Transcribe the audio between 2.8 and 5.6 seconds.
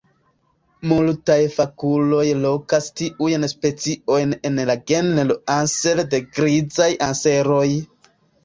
tiujn speciojn en la genro